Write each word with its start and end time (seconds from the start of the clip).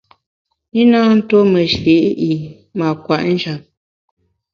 I 0.81 0.83
na 0.89 0.99
ntuo 1.15 1.23
tuo 1.27 1.43
meshi’ 1.53 1.95
i 2.29 2.31
mâ 2.77 2.87
kwet 3.03 3.23
njap. 3.33 3.61